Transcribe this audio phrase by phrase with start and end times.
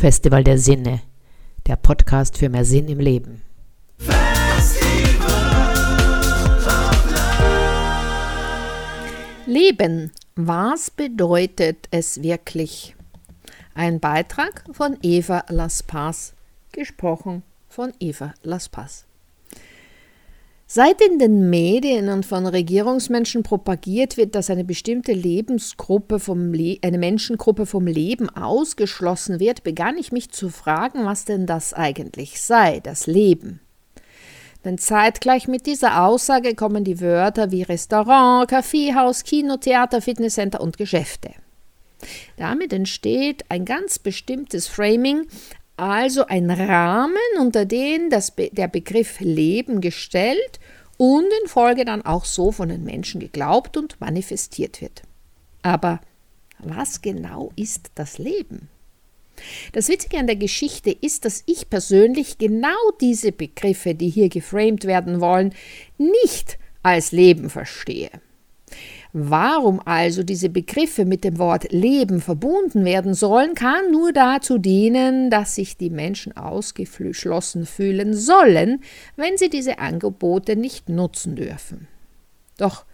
[0.00, 1.02] Festival der Sinne,
[1.66, 3.42] der Podcast für mehr Sinn im Leben.
[9.44, 12.96] Leben, was bedeutet es wirklich?
[13.74, 16.32] Ein Beitrag von Eva Las Paz,
[16.72, 19.04] gesprochen von Eva Las Paz.
[20.72, 26.78] Seit in den Medien und von Regierungsmenschen propagiert wird, dass eine bestimmte Lebensgruppe vom Le
[26.82, 32.40] eine Menschengruppe vom Leben ausgeschlossen wird, begann ich mich zu fragen, was denn das eigentlich
[32.40, 33.58] sei, das Leben.
[34.64, 40.78] Denn zeitgleich mit dieser Aussage kommen die Wörter wie Restaurant, Kaffeehaus, Kino, Theater, Fitnesscenter und
[40.78, 41.32] Geschäfte.
[42.36, 45.26] Damit entsteht ein ganz bestimmtes Framing,
[45.80, 50.60] also ein Rahmen, unter den das Be der Begriff Leben gestellt
[50.98, 55.02] und in Folge dann auch so von den Menschen geglaubt und manifestiert wird.
[55.62, 56.00] Aber
[56.58, 58.68] was genau ist das Leben?
[59.72, 64.84] Das Witzige an der Geschichte ist, dass ich persönlich genau diese Begriffe, die hier geframed
[64.84, 65.54] werden wollen,
[65.96, 68.10] nicht als Leben verstehe.
[69.12, 75.30] Warum also diese Begriffe mit dem Wort Leben verbunden werden sollen, kann nur dazu dienen,
[75.30, 78.82] dass sich die Menschen ausgeschlossen fühlen sollen,
[79.16, 81.88] wenn sie diese Angebote nicht nutzen dürfen.
[82.56, 82.84] Doch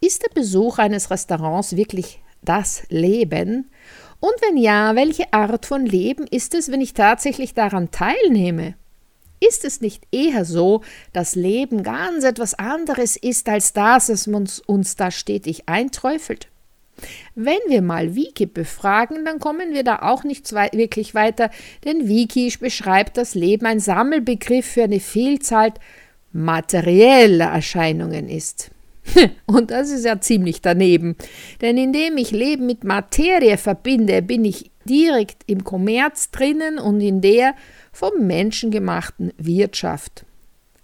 [0.00, 3.70] ist der Besuch eines Restaurants wirklich das Leben?
[4.18, 8.74] Und wenn ja, welche Art von Leben ist es, wenn ich tatsächlich daran teilnehme?
[9.40, 14.60] Ist es nicht eher so, dass Leben ganz etwas anderes ist als das, was uns,
[14.60, 16.48] uns da stetig einträufelt?
[17.34, 21.50] Wenn wir mal Wiki befragen, dann kommen wir da auch nicht wirklich weiter,
[21.84, 25.72] denn Wiki beschreibt das Leben ein Sammelbegriff für eine Vielzahl
[26.32, 28.70] materieller Erscheinungen ist.
[29.46, 31.16] Und das ist ja ziemlich daneben,
[31.60, 37.20] denn indem ich Leben mit Materie verbinde, bin ich direkt im Kommerz drinnen und in
[37.20, 37.54] der
[37.92, 40.24] vom Menschen gemachten Wirtschaft.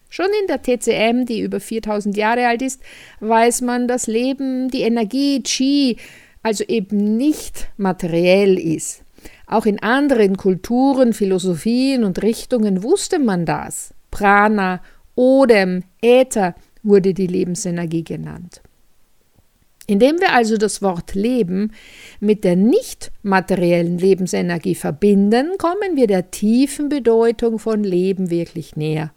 [0.09, 2.81] Schon in der TCM, die über 4000 Jahre alt ist,
[3.21, 5.97] weiß man, dass Leben, die Energie, Qi,
[6.43, 9.03] also eben nicht materiell ist.
[9.47, 13.95] Auch in anderen Kulturen, Philosophien und Richtungen wusste man das.
[14.11, 14.81] Prana,
[15.17, 16.55] Odem, Äther
[16.87, 18.63] wurde die Lebensenergie genannt.
[19.87, 21.73] Indem wir also das Wort Leben
[22.19, 29.13] mit der nicht materiellen Lebensenergie verbinden, kommen wir der tiefen Bedeutung von Leben wirklich näher.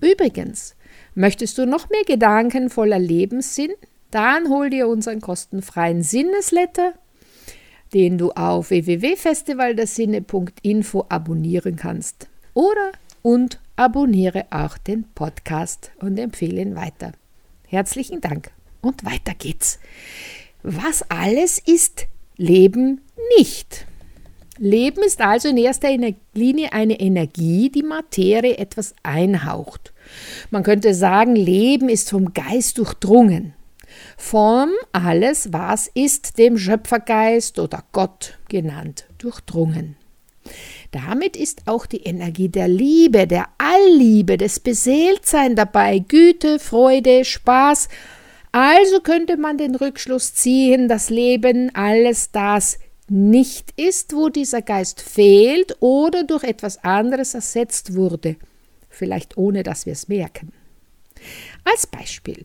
[0.00, 0.76] Übrigens,
[1.14, 3.72] möchtest du noch mehr Gedanken voller Lebenssinn?
[4.12, 6.94] Dann hol dir unseren kostenfreien Sinnesletter,
[7.92, 12.28] den du auf www.festivaldersinne.info abonnieren kannst.
[12.54, 12.90] Oder
[13.22, 17.12] und abonniere auch den Podcast und empfehle ihn weiter.
[17.66, 18.50] Herzlichen Dank.
[18.80, 19.78] Und weiter geht's.
[20.62, 23.00] Was alles ist Leben
[23.38, 23.86] nicht?
[24.58, 25.88] Leben ist also in erster
[26.34, 29.94] Linie eine Energie, die Materie etwas einhaucht.
[30.50, 33.54] Man könnte sagen, Leben ist vom Geist durchdrungen.
[34.18, 39.96] Vom alles, was ist, dem Schöpfergeist oder Gott genannt, durchdrungen.
[40.90, 47.88] Damit ist auch die Energie der Liebe, der Allliebe, des Beseeltsein dabei, Güte, Freude, Spaß,
[48.52, 52.78] also könnte man den Rückschluss ziehen, dass Leben alles das
[53.08, 58.36] nicht ist, wo dieser Geist fehlt oder durch etwas anderes ersetzt wurde,
[58.88, 60.52] vielleicht ohne dass wir es merken.
[61.64, 62.44] Als Beispiel.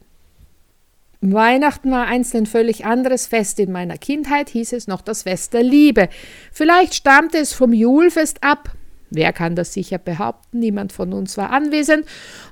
[1.33, 3.59] Weihnachten war einst ein völlig anderes Fest.
[3.59, 6.09] In meiner Kindheit hieß es noch das Fest der Liebe.
[6.51, 8.75] Vielleicht stammte es vom Julfest ab,
[9.11, 10.59] Wer kann das sicher behaupten?
[10.59, 12.05] Niemand von uns war anwesend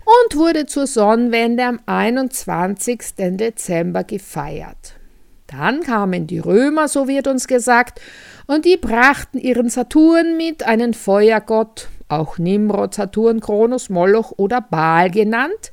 [0.05, 3.15] und wurde zur Sonnenwende am 21.
[3.17, 4.93] Dezember gefeiert.
[5.47, 7.99] Dann kamen die Römer, so wird uns gesagt,
[8.47, 15.11] und die brachten ihren Saturn mit, einen Feuergott, auch Nimrod, Saturn, Kronos, Moloch oder Baal
[15.11, 15.71] genannt,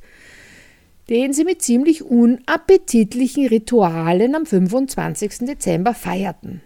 [1.11, 5.39] den sie mit ziemlich unappetitlichen Ritualen am 25.
[5.39, 6.61] Dezember feierten.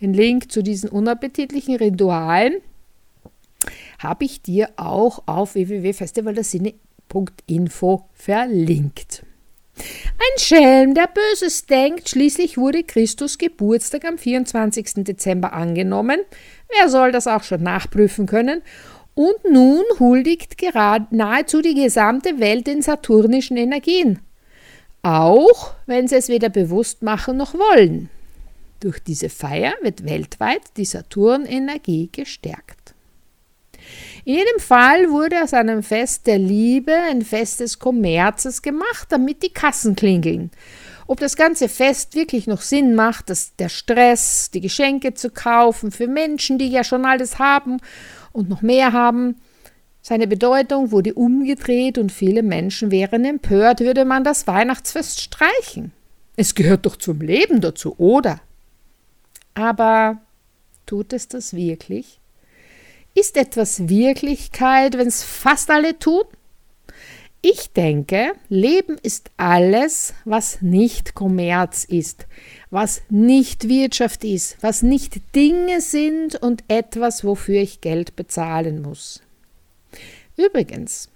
[0.00, 2.54] Den Link zu diesen unappetitlichen Ritualen
[4.00, 9.22] habe ich dir auch auf www.festivaldersinne.info verlinkt.
[9.76, 15.04] Ein Schelm, der Böses denkt, schließlich wurde Christus Geburtstag am 24.
[15.04, 16.18] Dezember angenommen.
[16.68, 18.62] Wer soll das auch schon nachprüfen können?
[19.18, 24.20] Und nun huldigt gerade nahezu die gesamte Welt den saturnischen Energien.
[25.02, 28.10] Auch wenn sie es weder bewusst machen noch wollen.
[28.78, 32.94] Durch diese Feier wird weltweit die Saturnenergie gestärkt.
[34.24, 39.42] In jedem Fall wurde aus einem Fest der Liebe ein Fest des Kommerzes gemacht, damit
[39.42, 40.52] die Kassen klingeln.
[41.08, 45.90] ob das ganze Fest wirklich noch Sinn macht, dass der Stress, die Geschenke zu kaufen
[45.90, 47.78] für Menschen, die ja schon alles haben
[48.38, 49.36] und noch mehr haben,
[50.00, 55.92] seine Bedeutung wurde umgedreht und viele Menschen wären empört, würde man das Weihnachtsfest streichen.
[56.36, 58.40] Es gehört doch zum Leben dazu, oder?
[59.54, 60.18] Aber
[60.86, 62.20] tut es das wirklich?
[63.14, 66.22] Ist etwas Wirklichkeit, wenn es fast alle tun?
[67.40, 72.26] Ich denke, Leben ist alles, was nicht Kommerz ist,
[72.70, 79.22] was nicht Wirtschaft ist, was nicht Dinge sind und etwas, wofür ich Geld bezahlen muss.
[80.36, 81.10] Übrigens,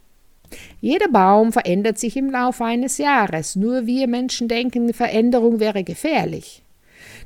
[0.80, 6.62] jeder Baum verändert sich im Laufe eines Jahres, nur wir Menschen denken, Veränderung wäre gefährlich.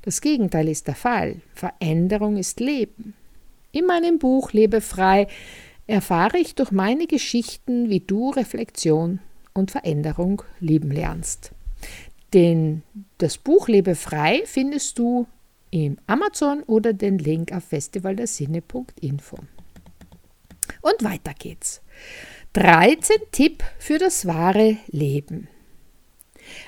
[0.02, 1.36] Das Gegenteil ist der Fall.
[1.54, 3.14] Veränderung ist Leben.
[3.72, 5.26] In meinem Buch Lebe frei
[5.86, 9.20] erfahre ich durch meine Geschichten, wie du Reflexion
[9.54, 11.52] und Veränderung lieben lernst.
[12.34, 12.82] Denn
[13.18, 15.26] das Buch Lebe frei findest du
[15.70, 19.38] im Amazon oder den Link auf festivaldersinne.info.
[20.80, 21.82] Und weiter geht's.
[22.52, 25.48] 13 Tipp für das wahre Leben.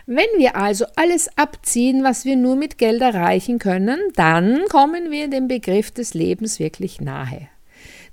[0.06, 5.28] Wenn wir also alles abziehen, was wir nur mit Geld erreichen können, dann kommen wir
[5.28, 7.48] dem Begriff des Lebens wirklich nahe.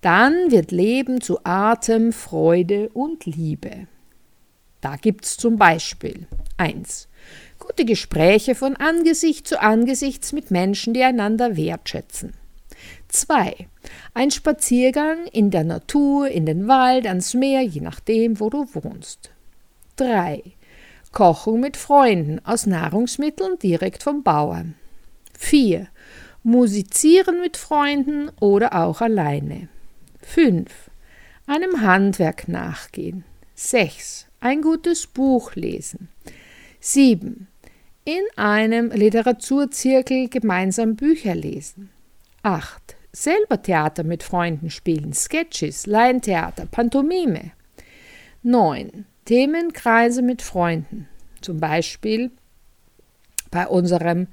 [0.05, 3.87] Dann wird Leben zu Atem, Freude und Liebe.
[4.79, 7.07] Da gibt es zum Beispiel 1.
[7.57, 12.33] Gute Gespräche von Angesicht zu Angesicht mit Menschen, die einander wertschätzen.
[13.07, 13.67] 2.
[14.13, 19.31] Ein Spaziergang in der Natur, in den Wald, ans Meer, je nachdem, wo du wohnst.
[19.95, 20.43] 3.
[21.13, 24.75] Kochen mit Freunden aus Nahrungsmitteln direkt vom Bauern.
[25.35, 25.87] 4.
[26.43, 29.67] Musizieren mit Freunden oder auch alleine.
[30.27, 30.89] 5.
[31.45, 33.23] Einem Handwerk nachgehen.
[33.53, 34.27] 6.
[34.41, 36.09] Ein gutes Buch lesen.
[36.81, 37.47] 7.
[38.03, 41.89] In einem Literaturzirkel gemeinsam Bücher lesen.
[42.43, 42.97] 8.
[43.13, 47.51] Selber Theater mit Freunden spielen, Sketches, Laientheater, Pantomime.
[48.43, 49.05] 9.
[49.23, 51.07] Themenkreise mit Freunden,
[51.39, 52.31] zum Beispiel
[53.51, 54.27] bei unserem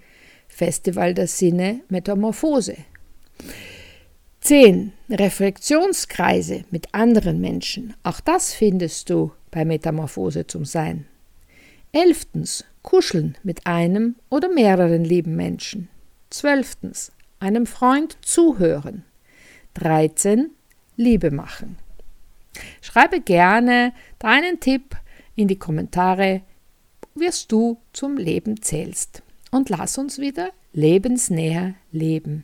[0.48, 2.76] Festival der Sinne Metamorphose.
[4.42, 4.92] 10.
[5.08, 7.94] Reflexionskreise mit anderen Menschen.
[8.02, 11.06] Auch das findest du bei Metamorphose zum Sein.
[11.92, 12.64] 11.
[12.82, 15.88] Kuscheln mit einem oder mehreren lieben Menschen.
[16.30, 17.12] 12.
[17.38, 19.04] Einem Freund zuhören.
[19.74, 20.50] 13.
[20.96, 21.76] Liebe machen.
[22.80, 24.96] Schreibe gerne deinen Tipp
[25.36, 26.42] in die Kommentare,
[27.14, 29.22] wirst du zum Leben zählst.
[29.52, 32.42] Und lass uns wieder lebensnäher leben.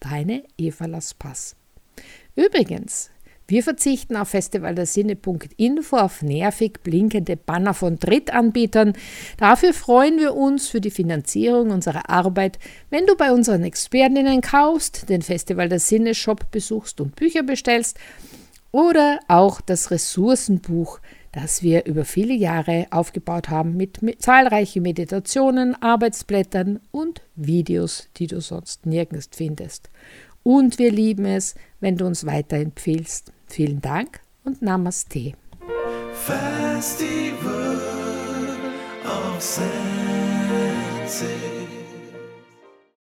[0.00, 1.56] Deine Eva Laspass.
[2.34, 3.10] Übrigens,
[3.50, 8.92] wir verzichten auf festivaldersinne.info auf nervig blinkende Banner von Drittanbietern.
[9.38, 12.60] Dafür freuen wir uns für die Finanzierung unserer Arbeit,
[12.90, 17.98] wenn du bei unseren Expertinnen kaufst, den Festival der Sinne Shop besuchst und Bücher bestellst
[18.70, 21.00] oder auch das Ressourcenbuch,
[21.32, 28.26] das wir über viele Jahre aufgebaut haben mit, mit zahlreichen Meditationen, Arbeitsblättern und Videos, die
[28.26, 29.90] du sonst nirgends findest.
[30.42, 33.32] Und wir lieben es, wenn du uns weiterempfiehlst.
[33.46, 35.34] Vielen Dank und Namaste.
[36.12, 37.80] Festival
[39.04, 40.80] of Senses.